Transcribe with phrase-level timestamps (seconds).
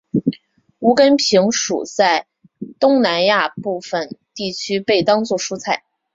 [0.79, 2.25] 无根萍属在
[2.79, 5.83] 东南亚部份地区被当作蔬菜。